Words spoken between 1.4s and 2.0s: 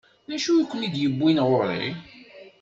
ɣur-i?